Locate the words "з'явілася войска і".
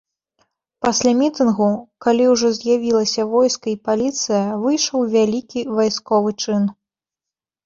2.59-3.77